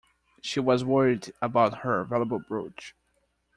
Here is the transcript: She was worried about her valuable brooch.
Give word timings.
She 0.41 0.59
was 0.59 0.83
worried 0.83 1.31
about 1.43 1.81
her 1.81 2.03
valuable 2.05 2.39
brooch. 2.39 2.95